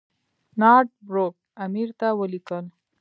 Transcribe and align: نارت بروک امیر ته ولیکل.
نارت 0.59 0.89
بروک 1.07 1.35
امیر 1.65 1.89
ته 1.99 2.07
ولیکل. 2.19 2.65